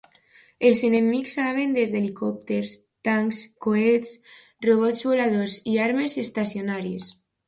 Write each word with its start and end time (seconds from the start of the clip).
Els 0.67 0.79
enemics 0.85 1.33
anaven 1.41 1.73
des 1.75 1.91
d'helicòpters, 1.95 2.71
tancs, 3.09 3.41
coets, 3.65 4.15
robots 4.69 5.03
voladors 5.09 5.59
i 5.75 5.77
armes 5.85 6.17
estacionàries. 6.25 7.11